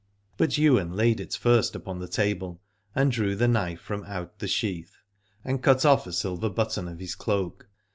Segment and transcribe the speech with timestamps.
[0.35, 2.59] But Ywain laid it first upon the table,
[2.95, 4.97] and drew the knife from out the sheath
[5.43, 7.69] and cut off a silver button of his cloak.